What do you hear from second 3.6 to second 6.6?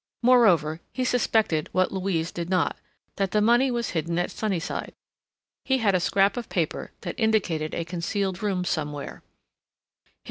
was hidden at Sunnyside. He had a scrap of